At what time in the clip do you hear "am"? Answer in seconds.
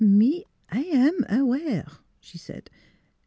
0.79-1.23